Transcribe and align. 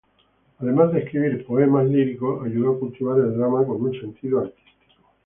Además 0.57 0.91
de 0.93 1.01
escribir 1.01 1.45
poemas 1.45 1.85
líricos, 1.87 2.43
ayudó 2.43 2.71
a 2.73 2.79
cultivar 2.79 3.19
el 3.19 3.37
drama 3.37 3.63
con 3.67 3.83
un 3.85 3.93
sentido 4.01 4.39
artístico. 4.39 4.97